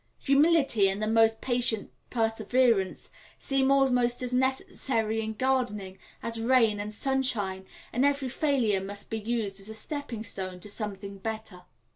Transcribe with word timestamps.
Humility, 0.21 0.89
and 0.89 0.99
the 0.99 1.05
most 1.05 1.41
patient 1.41 1.91
perseverance, 2.09 3.11
seem 3.37 3.69
almost 3.69 4.23
as 4.23 4.33
necessary 4.33 5.21
in 5.21 5.33
gardening 5.35 5.99
as 6.23 6.41
rain 6.41 6.79
and 6.79 6.91
sunshine, 6.91 7.67
and 7.93 8.03
every 8.03 8.29
failure 8.29 8.81
must 8.81 9.11
be 9.11 9.19
used 9.19 9.59
as 9.59 9.69
a 9.69 9.75
stepping 9.75 10.23
stone 10.23 10.59
to 10.61 10.71
something 10.71 11.19
better. 11.19 11.65